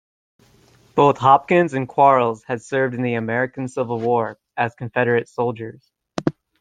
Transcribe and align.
Both 0.95 1.19
Hopkins 1.19 1.75
and 1.75 1.87
Quarles 1.87 2.43
had 2.45 2.63
served 2.63 2.95
in 2.95 3.03
the 3.03 3.13
American 3.13 3.67
Civil 3.67 3.99
War 3.99 4.39
as 4.57 4.73
Confederate 4.73 5.29
soldiers. 5.29 5.91